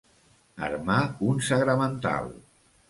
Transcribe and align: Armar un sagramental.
Armar 0.69 0.97
un 1.29 1.45
sagramental. 1.51 2.37